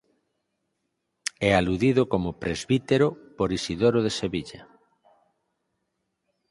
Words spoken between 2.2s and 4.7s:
presbítero por Isidoro de Sevilla.